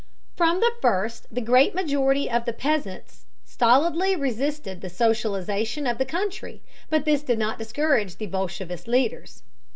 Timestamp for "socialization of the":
4.89-6.07